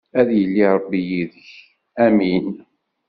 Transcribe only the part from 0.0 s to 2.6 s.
Ad yili Ṛebbi yid-k. amin.